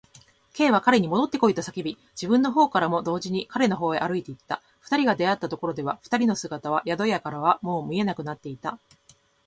[0.55, 4.63] Ｋ は彼にもどってこいと叫び、自分のほうからも同時に彼のほうへ歩いていった。
[4.79, 8.79] 二人が出会ったところでは、二人の姿は宿屋からはもう見えなくなっていた。